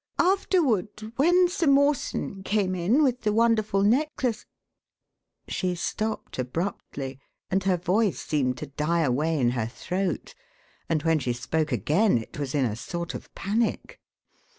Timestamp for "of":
13.13-13.31